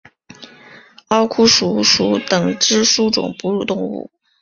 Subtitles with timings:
[1.09, 4.09] 奥库鼠属等之数种哺乳动物。